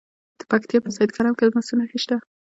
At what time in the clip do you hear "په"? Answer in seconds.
0.83-0.89